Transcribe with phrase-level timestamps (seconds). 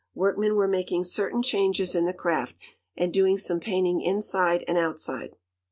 [0.15, 2.55] Workmen were making certain changes in the craft,
[2.97, 5.35] and doing some painting inside and outside.